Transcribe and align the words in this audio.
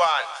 one. 0.00 0.39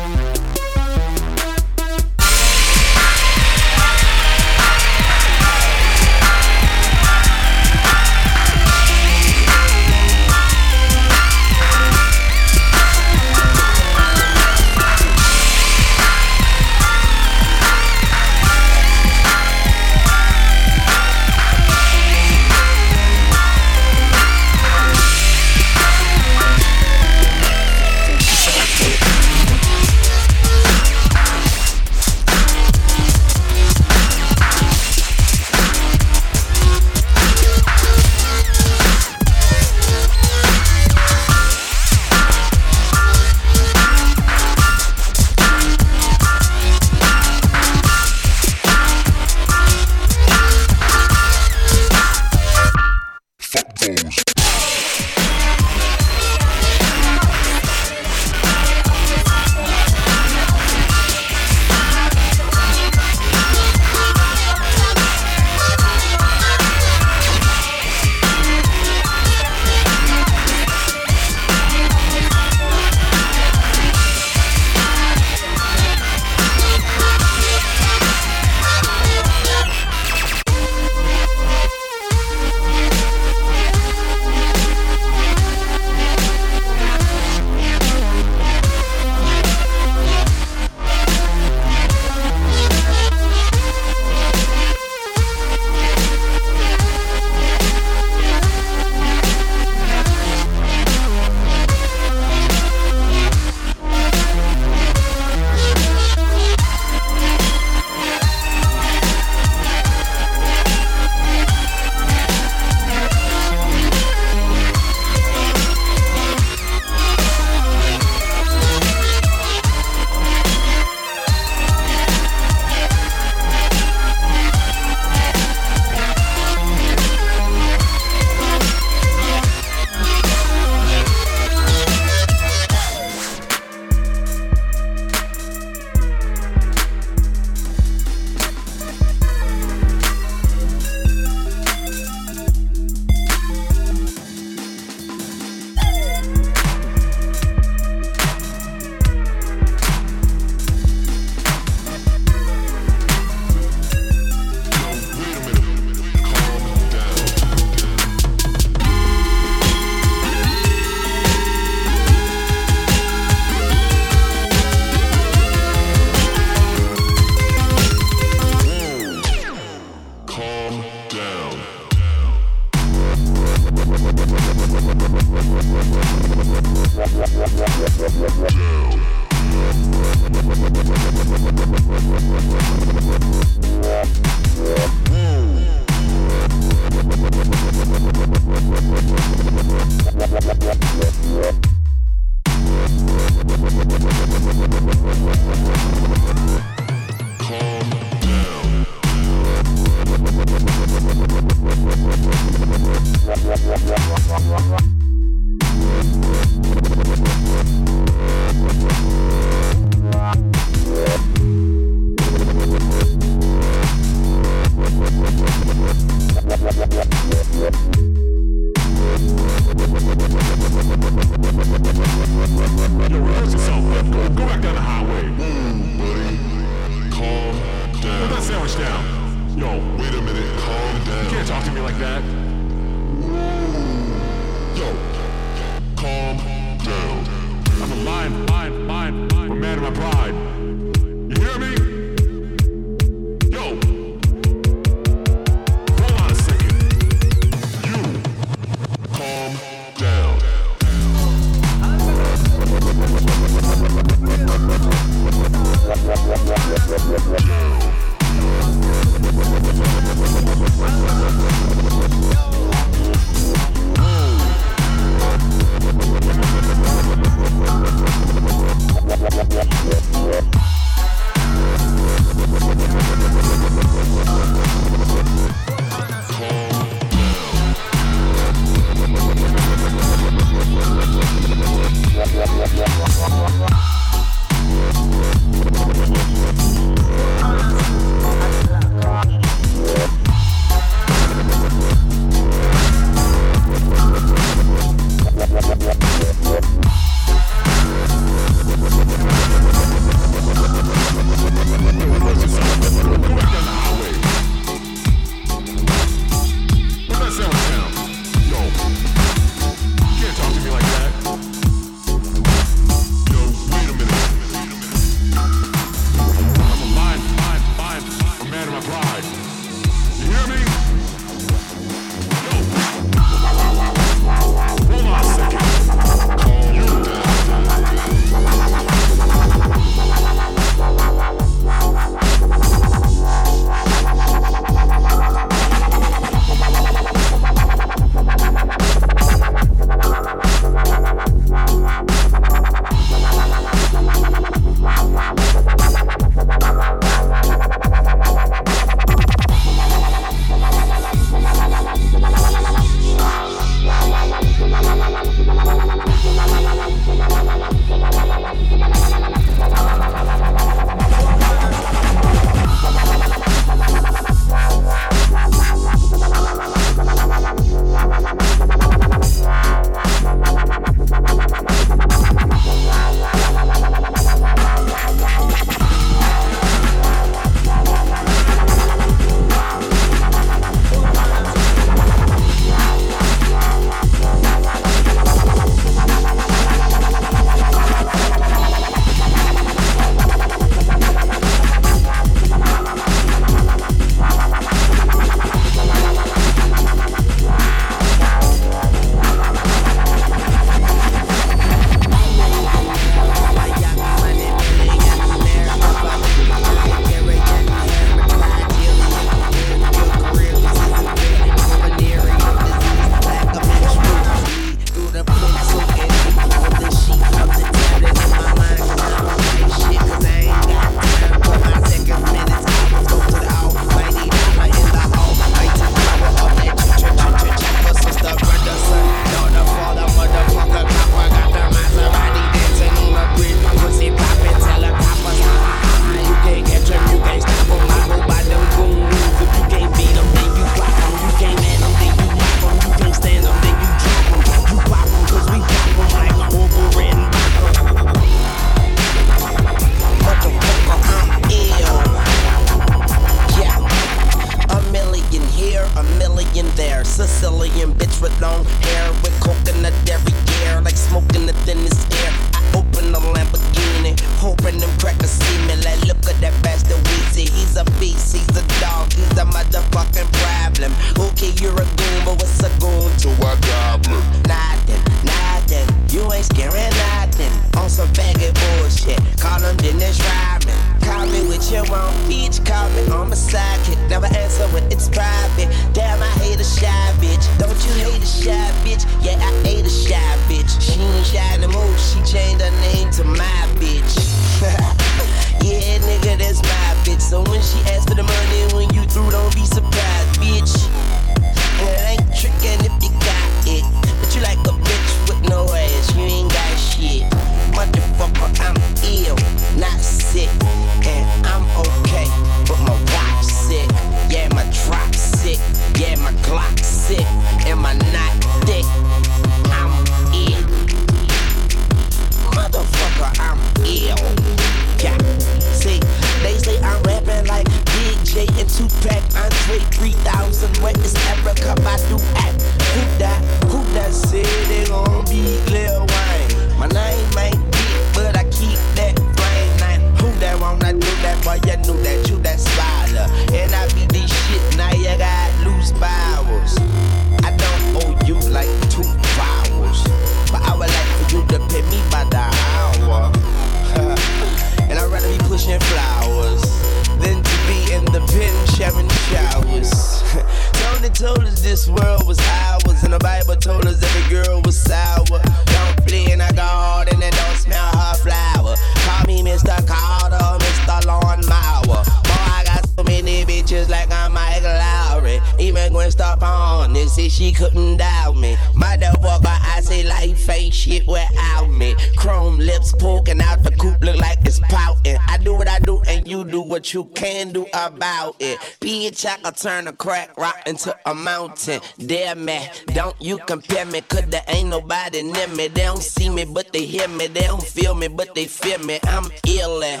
I 589.44 589.50
turn 589.50 589.86
a 589.88 589.92
crack 589.92 590.34
rock 590.38 590.62
into 590.66 590.96
a 591.04 591.14
mountain. 591.14 591.82
Dare 591.98 592.34
me, 592.34 592.66
don't 592.94 593.14
you 593.20 593.36
compare 593.36 593.84
me, 593.84 594.00
cause 594.00 594.24
there 594.28 594.42
ain't 594.48 594.70
nobody 594.70 595.22
near 595.22 595.48
me. 595.48 595.68
They 595.68 595.82
don't 595.82 596.02
see 596.02 596.30
me, 596.30 596.46
but 596.46 596.72
they 596.72 596.86
hear 596.86 597.08
me. 597.08 597.26
They 597.26 597.42
don't 597.42 597.62
feel 597.62 597.94
me, 597.94 598.08
but 598.08 598.34
they 598.34 598.46
feel 598.46 598.78
me. 598.78 598.98
I'm 599.04 599.24
illin'. 599.46 600.00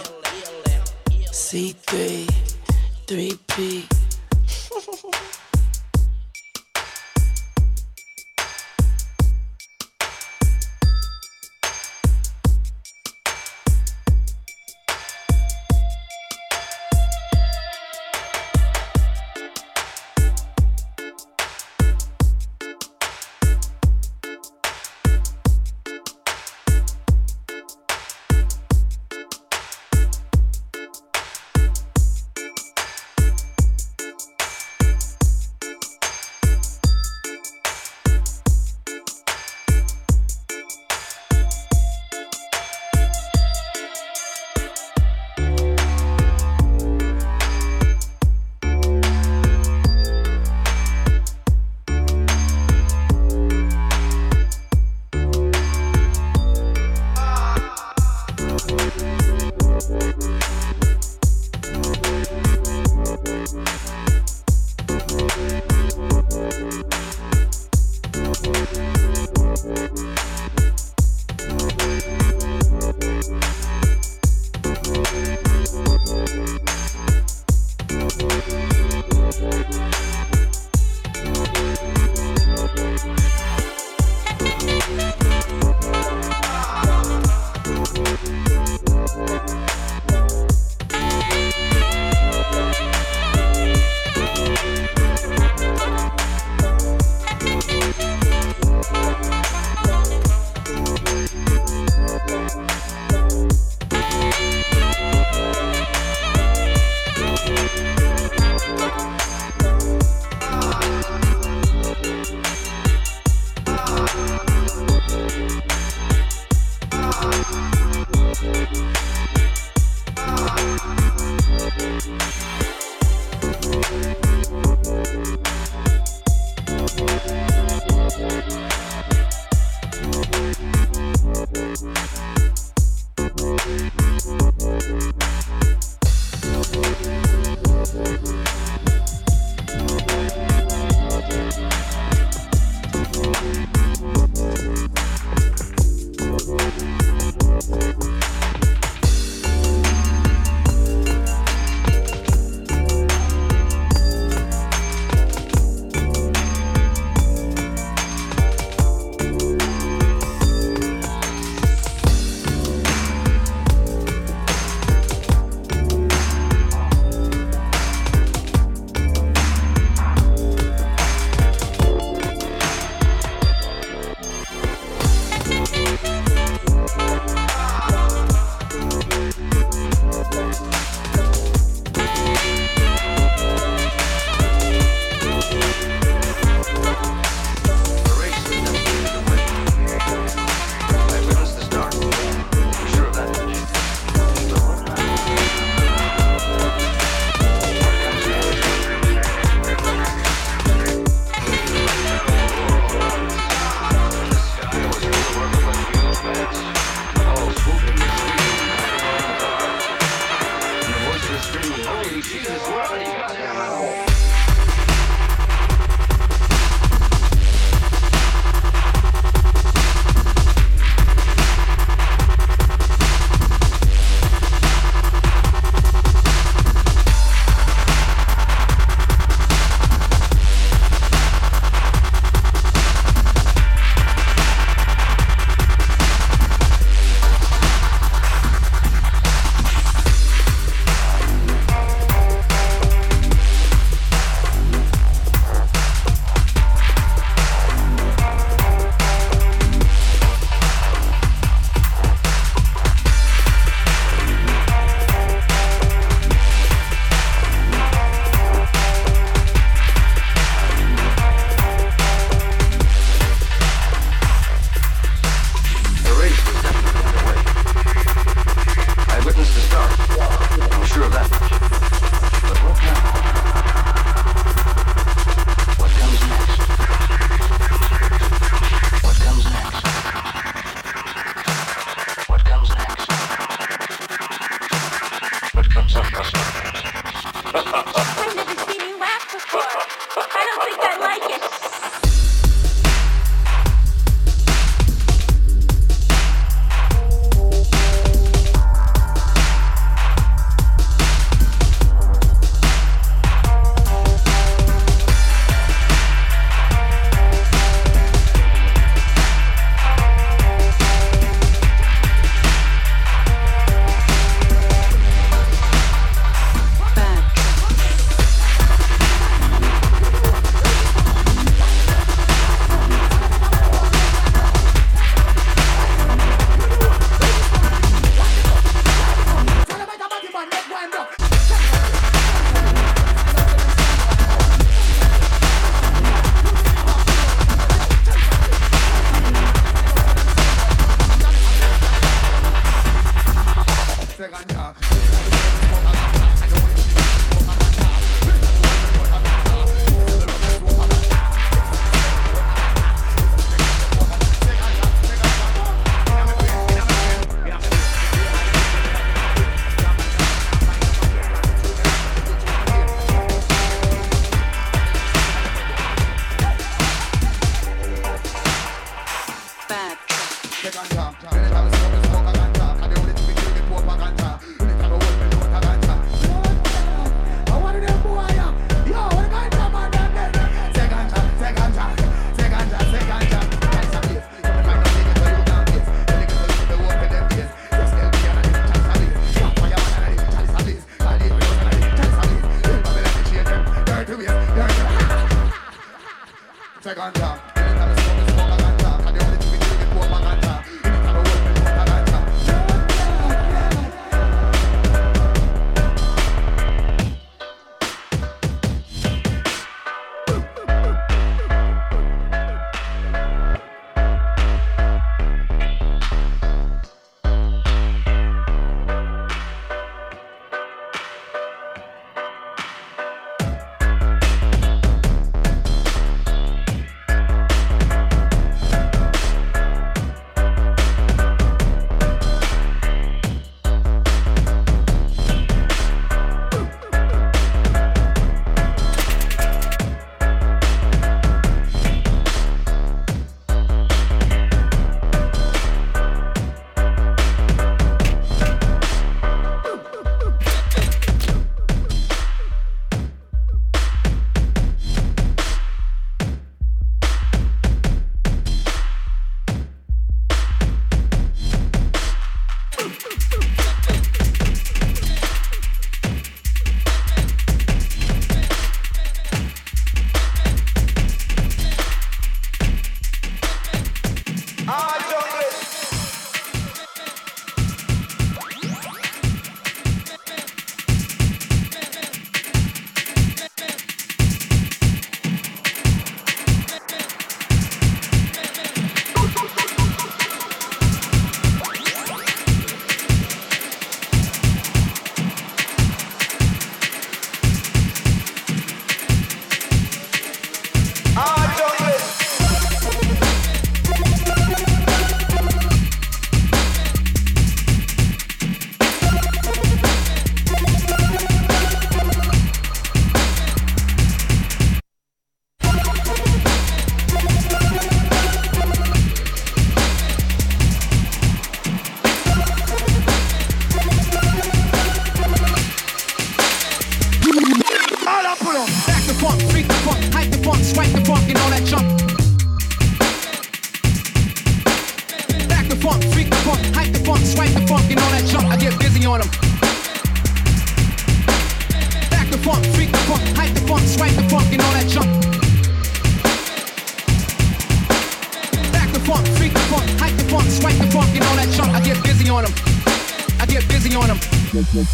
C3, 1.30 1.74
3P. 1.74 2.03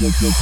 look, 0.01 0.21
look. 0.23 0.40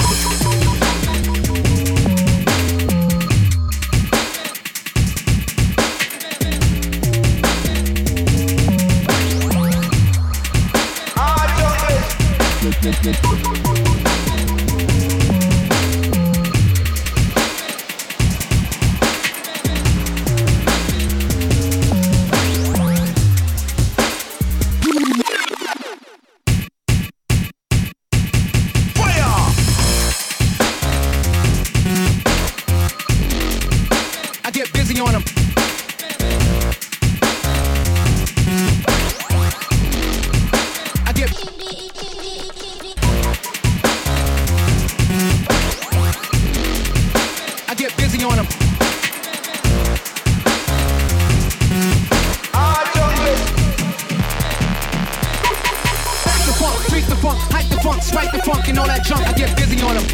Spike 58.09 58.32
the 58.32 58.38
funk 58.38 58.66
and 58.68 58.78
all 58.78 58.86
that 58.86 59.04
junk, 59.04 59.20
I 59.28 59.34
get 59.36 59.54
busy 59.54 59.76
on 59.84 59.92
them. 59.92 60.06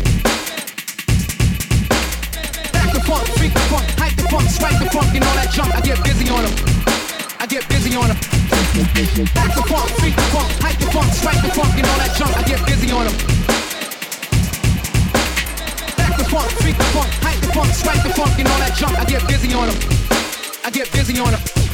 Back 2.75 2.91
the 2.91 2.99
funk, 3.07 3.23
freak 3.39 3.55
the 3.55 3.65
funk, 3.71 3.87
hype 3.95 4.17
the 4.19 4.27
funk, 4.27 4.51
spike 4.51 4.83
the 4.83 4.91
funk 4.91 5.15
and 5.15 5.23
all 5.23 5.37
that 5.39 5.55
junk, 5.55 5.71
I 5.71 5.81
get 5.81 6.03
busy 6.03 6.27
on 6.27 6.43
them. 6.43 6.55
I 7.39 7.47
get 7.47 7.63
busy 7.71 7.95
on 7.95 8.11
them. 8.11 8.19
Back 9.31 9.55
the 9.55 9.63
funk, 9.71 9.89
freak 10.03 10.17
the 10.19 10.27
funk, 10.35 10.51
hype 10.59 10.79
the 10.83 10.91
funk, 10.91 11.07
spike 11.15 11.39
the 11.39 11.55
funk 11.55 11.71
and 11.79 11.87
all 11.87 11.99
that 12.03 12.13
junk, 12.19 12.35
I 12.35 12.43
get 12.43 12.67
busy 12.67 12.91
on 12.91 13.07
them. 13.07 13.17
Back 15.95 16.19
the 16.19 16.27
funk, 16.27 16.51
freak 16.59 16.75
the 16.75 16.89
funk, 16.91 17.11
hype 17.23 17.41
the 17.47 17.51
funk, 17.55 17.71
spike 17.71 18.03
the 18.03 18.11
funk 18.11 18.35
and 18.43 18.49
all 18.51 18.59
that 18.59 18.75
junk, 18.75 18.99
I 18.99 19.05
get 19.07 19.23
busy 19.31 19.55
on 19.55 19.71
them. 19.71 19.79
I 20.67 20.71
get 20.75 20.91
busy 20.91 21.15
on 21.23 21.31
them. 21.31 21.74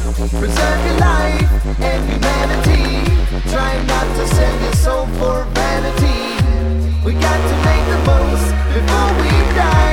Preserve 0.13 0.85
your 0.85 0.97
life 0.97 1.79
and 1.79 2.09
humanity. 2.09 2.83
Try 3.49 3.81
not 3.85 4.05
to 4.17 4.27
sell 4.27 4.61
your 4.61 4.73
soul 4.73 5.05
for 5.17 5.45
vanity. 5.53 6.35
We 7.05 7.13
got 7.13 7.37
to 7.37 7.55
make 7.63 7.85
the 7.87 7.97
most 8.05 8.51
before 8.73 9.11
we 9.21 9.29
die. 9.55 9.91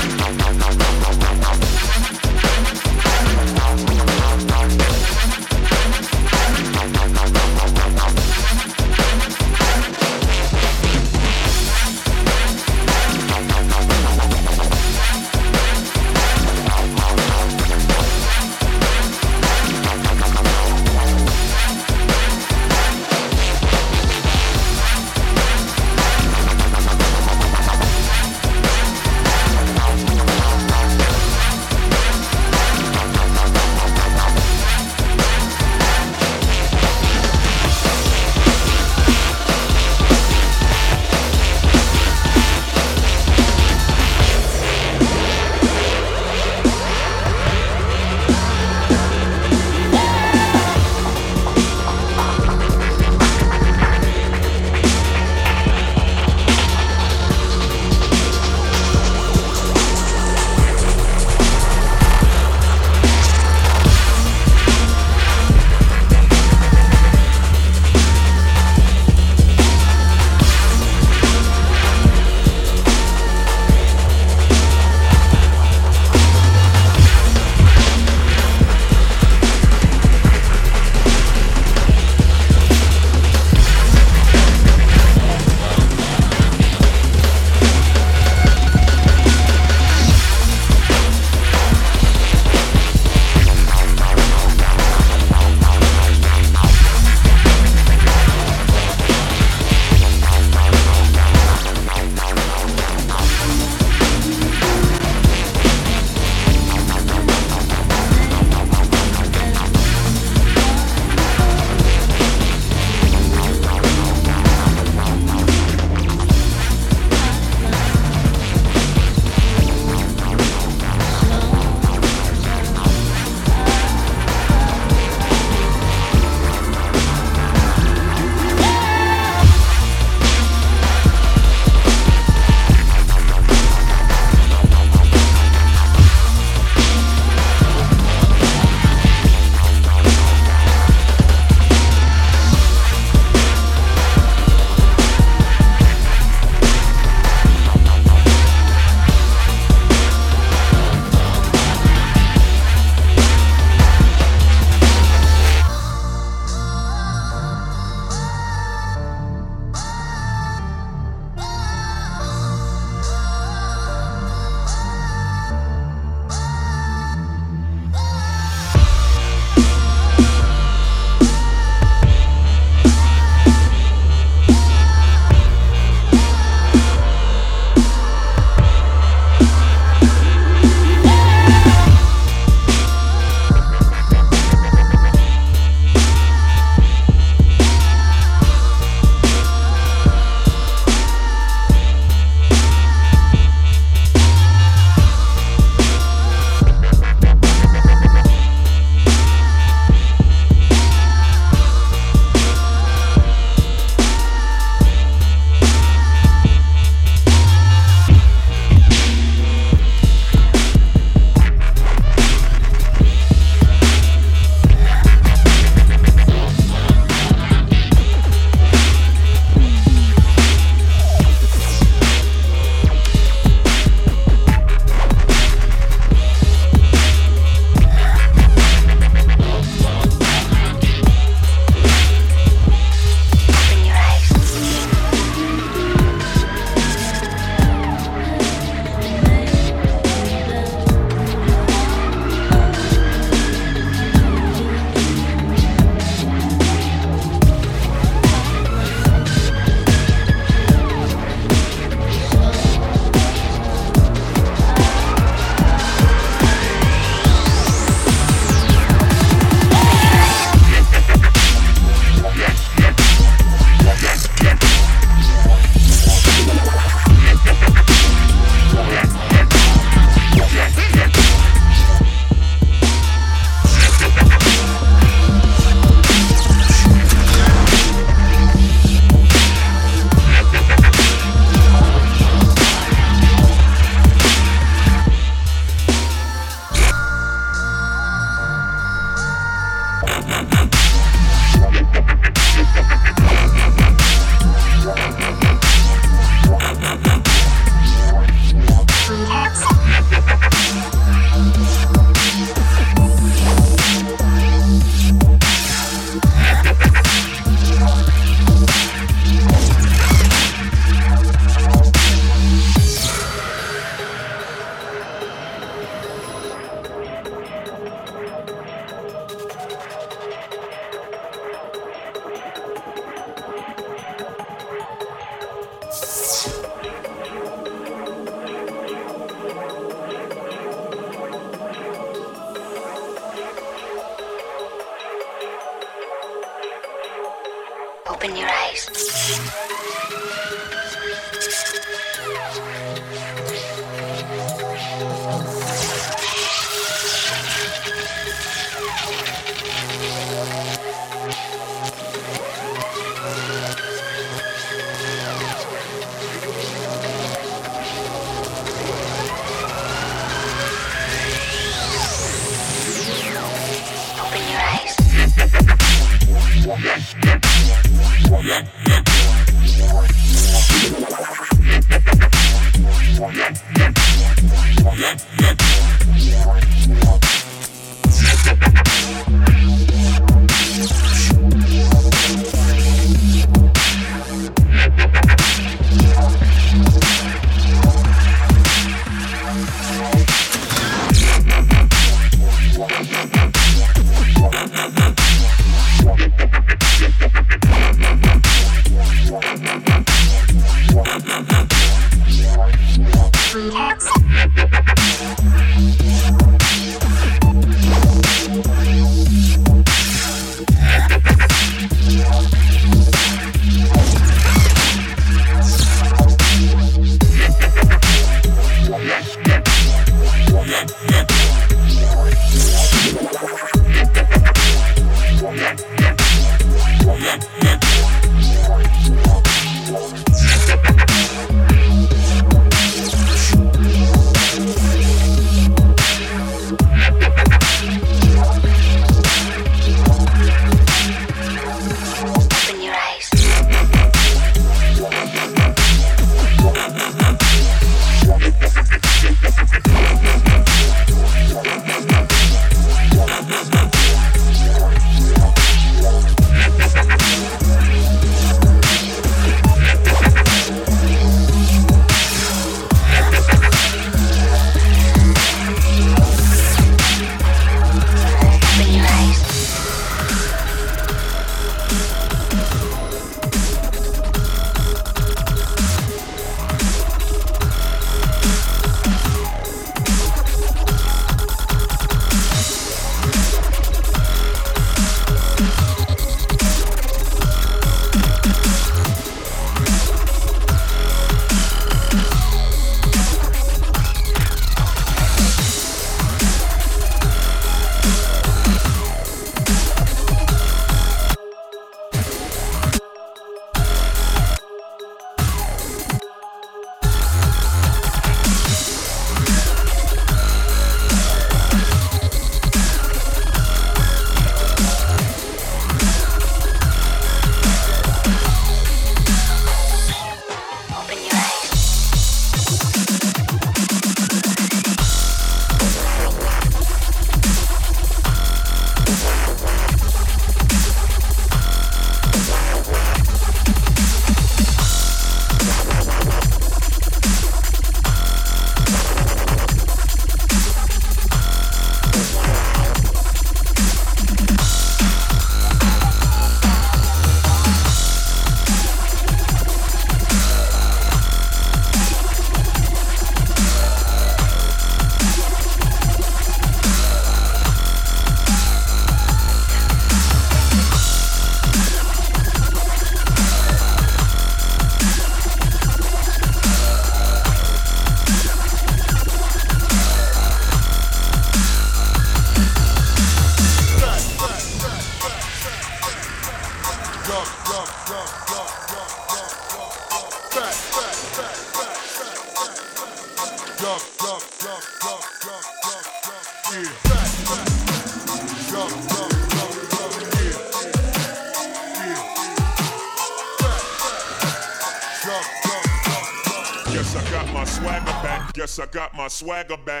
Swagger 599.41 599.77
back. 599.77 600.00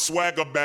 Swagger 0.00 0.44
back. 0.44 0.59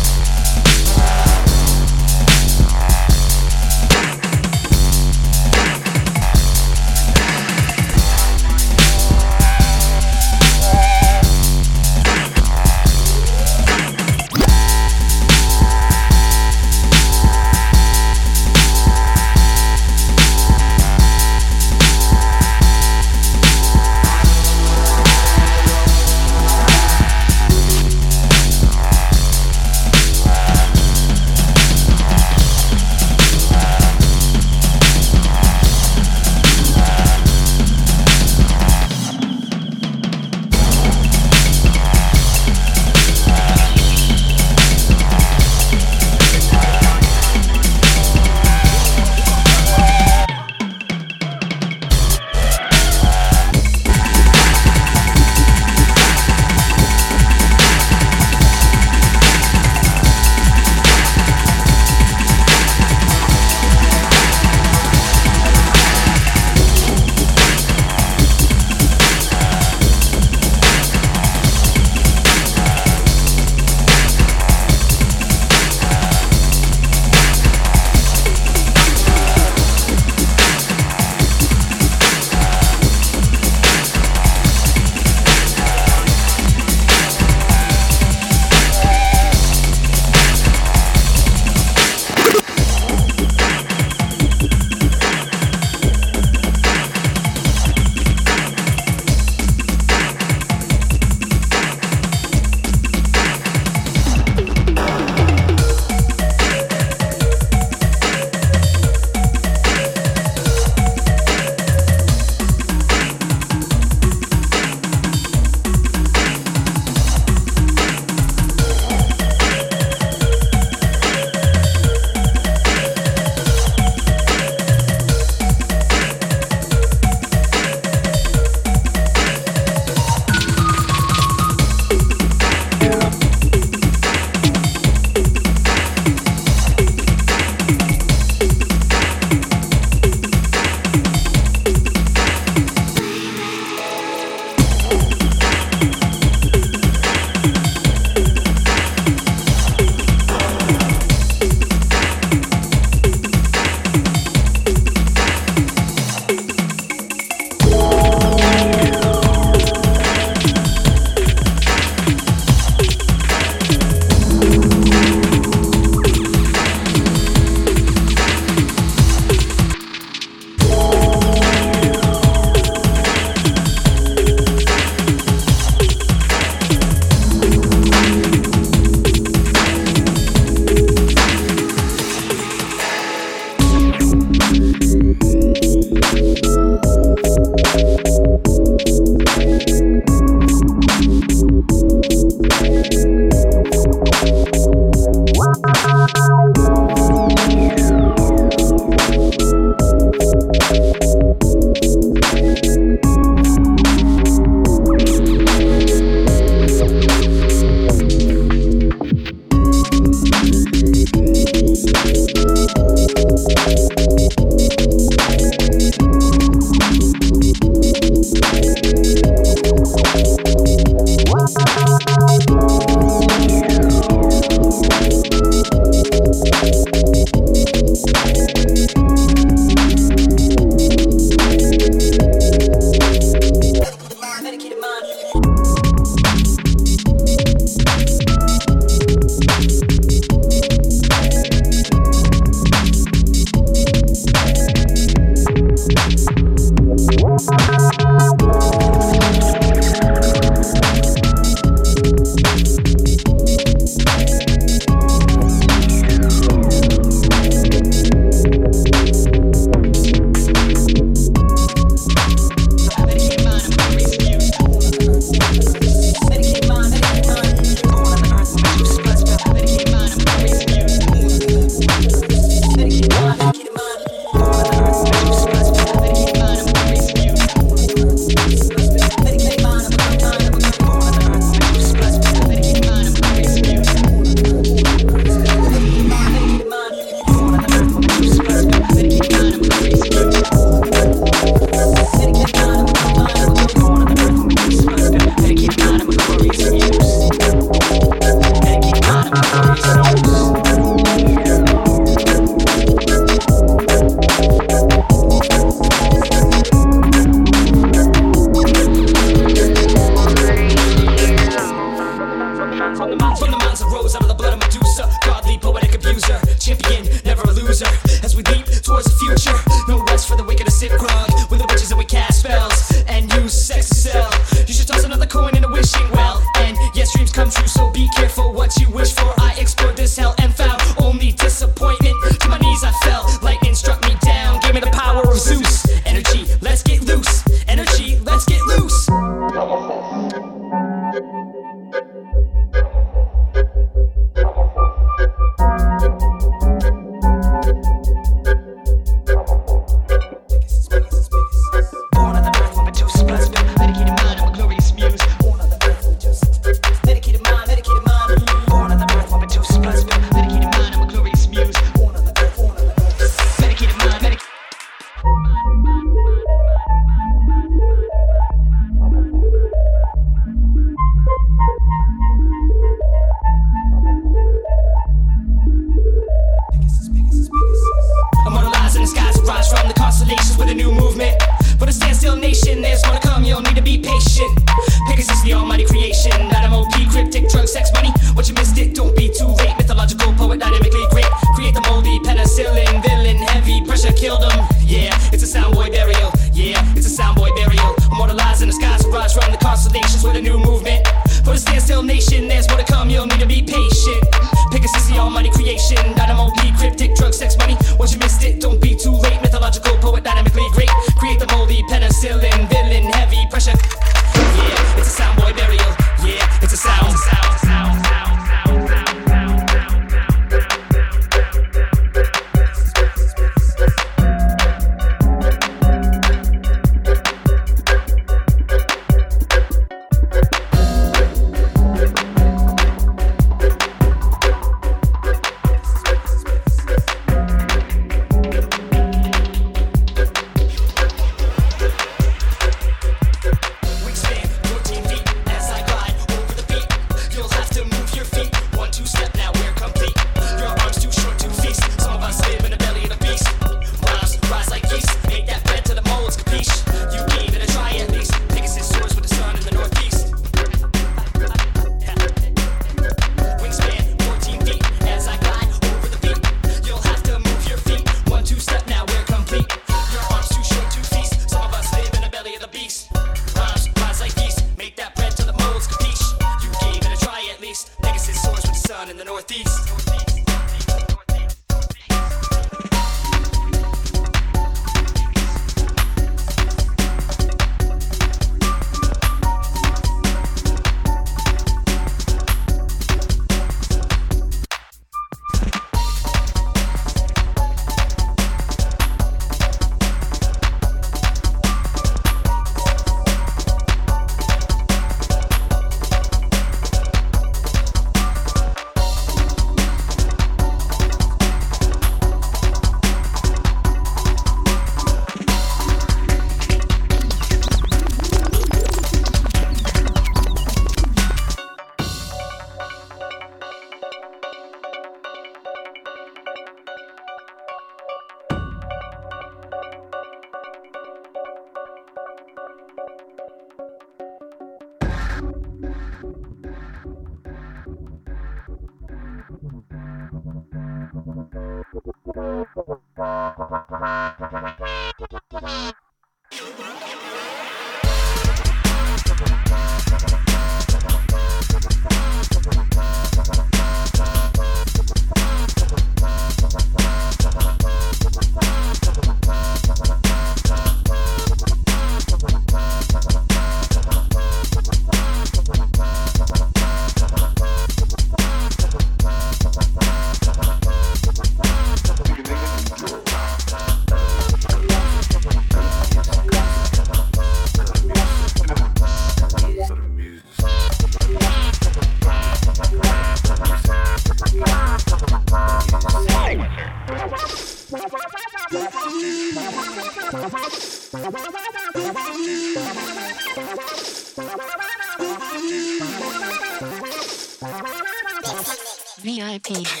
Cranium, 599.71 600.00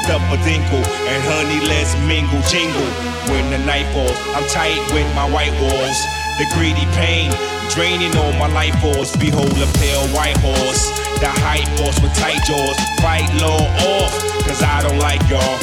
Twist 0.00 0.12
up 0.12 0.32
a 0.32 0.36
dinkle 0.42 0.84
and 1.08 1.22
honey, 1.24 1.66
let's 1.66 1.94
mingle, 2.06 2.40
jingle. 2.48 2.86
When 3.32 3.50
the 3.50 3.58
night 3.58 3.86
falls, 3.92 4.16
I'm 4.34 4.46
tight 4.48 4.78
with 4.92 5.06
my 5.14 5.28
white 5.28 5.52
walls. 5.60 5.98
The 6.38 6.46
greedy 6.54 6.86
pain 6.96 7.30
draining 7.70 8.16
all 8.16 8.32
my 8.34 8.46
life 8.48 8.74
force. 8.80 9.16
Behold 9.16 9.52
a 9.52 9.66
pale 9.78 10.06
white 10.14 10.36
horse, 10.38 10.88
the 11.20 11.28
hype 11.28 11.68
horse 11.80 12.00
with 12.00 12.14
tight 12.16 12.40
jaws. 12.46 12.76
Fight 13.00 13.28
low 13.40 13.60
off, 14.00 14.12
cause 14.46 14.62
I 14.62 14.80
don't 14.82 14.98
like 14.98 15.20
y'all. 15.28 15.58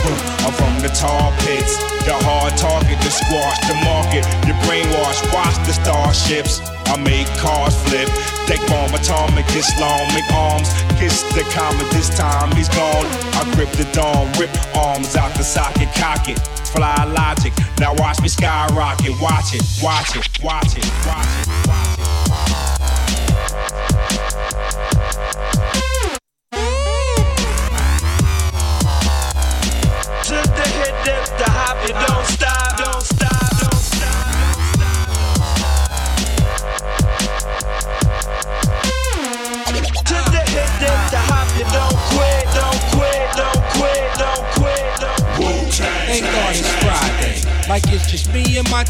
I'm 0.45 0.53
from 0.53 0.75
the 0.81 0.89
tar 0.93 1.31
pits, 1.41 1.77
the 2.05 2.13
hard 2.21 2.55
target, 2.57 2.99
the 3.01 3.09
squash, 3.09 3.59
the 3.65 3.75
market, 3.85 4.23
the 4.45 4.53
brainwash. 4.67 5.23
Watch 5.33 5.55
the 5.65 5.73
starships. 5.73 6.61
I 6.87 6.97
make 6.97 7.27
cars 7.37 7.75
flip. 7.83 8.07
Deck 8.47 8.59
bomb 8.67 8.93
atomic 8.93 9.45
Islamic 9.51 10.23
arms. 10.31 10.69
Kiss 10.99 11.23
the 11.35 11.43
comet 11.53 11.89
this 11.91 12.09
time, 12.15 12.55
he's 12.55 12.69
gone. 12.69 13.05
I 13.35 13.43
grip 13.55 13.69
the 13.71 13.87
dawn, 13.93 14.31
rip 14.39 14.51
arms 14.75 15.15
out 15.15 15.33
the 15.35 15.43
socket, 15.43 15.89
cock 15.95 16.29
it. 16.29 16.39
Fly 16.73 17.03
logic, 17.05 17.53
now 17.79 17.93
watch 17.95 18.21
me 18.21 18.29
skyrocket. 18.29 19.19
Watch 19.21 19.53
it, 19.53 19.63
watch 19.83 20.15
it, 20.15 20.27
watch 20.43 20.77
it, 20.77 20.77
watch 20.77 20.77
it, 20.77 20.89
watch 21.05 21.47
it. 21.47 21.66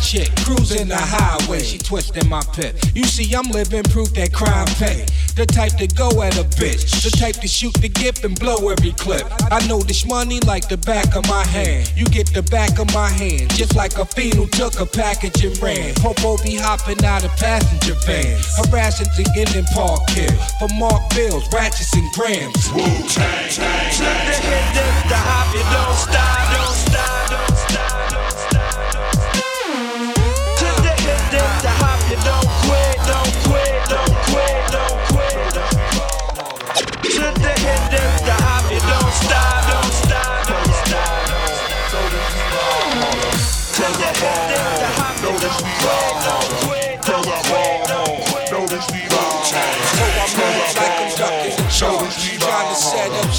Chick 0.02 0.30
cruising 0.44 0.88
the 0.88 0.98
highway. 0.98 1.60
She 1.60 1.78
twisting 1.78 2.28
my 2.30 2.42
pit. 2.54 2.92
You 2.96 3.04
see, 3.04 3.34
I'm 3.36 3.50
living 3.52 3.84
proof 3.84 4.14
that 4.14 4.34
crime 4.34 4.68
pay. 4.78 5.06
The 5.36 5.46
type 5.46 5.74
to 5.78 5.88
go 5.88 6.22
at 6.22 6.38
a 6.38 6.44
bitch. 6.58 7.04
The 7.04 7.12
type 7.18 7.36
to 7.42 7.48
shoot 7.48 7.74
the 7.76 7.90
gift 7.90 8.24
and 8.26 8.38
blow 8.40 8.70
every 8.70 8.92
clip. 8.94 9.26
I 9.52 9.66
know 9.68 9.80
this 9.80 10.06
money 10.06 10.40
like 10.42 10.68
the 10.68 10.78
back 10.78 11.16
of 11.16 11.28
my 11.28 11.46
hand. 11.46 11.92
You 11.96 12.06
get 12.06 12.34
the 12.34 12.44
back 12.44 12.80
of 12.80 12.92
my 12.94 13.10
hand. 13.10 13.50
Just 13.52 13.76
like 13.76 13.98
a 13.98 14.06
fiend 14.06 14.36
who 14.36 14.48
took 14.48 14.80
a 14.80 14.86
package 14.86 15.44
and 15.44 15.58
ran. 15.62 15.94
Popo 15.96 16.38
be 16.44 16.56
hopping 16.56 17.04
out 17.06 17.24
of 17.24 17.32
passenger 17.38 17.96
van. 18.06 18.40
Harassing 18.58 19.08
the 19.16 19.26
Indian 19.38 19.66
park 19.74 20.10
here. 20.10 20.34
For 20.60 20.70
mark 20.80 21.02
bills, 21.14 21.46
ratchets 21.54 21.94
and 21.94 22.12
grams. 22.14 22.72
Wu-Tang, 22.74 23.50
tang, 23.50 23.92
tang. 23.94 24.28
The 24.28 24.36
hit, 24.42 25.10
the 25.10 25.16
hop, 25.16 25.54
it 25.56 25.66
don't 25.72 25.96
stop, 25.96 26.44
don't 26.54 26.76
stop, 26.76 27.30
don't 27.30 27.48
stop, 27.48 27.57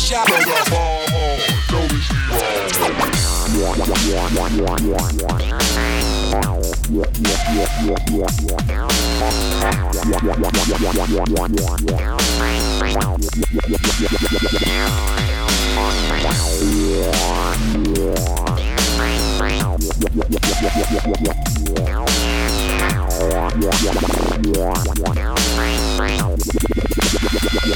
Cause 0.09 0.17
I 0.17 0.69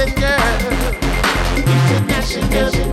boys 0.00 0.14
and. 0.22 0.40
International. 1.56 2.89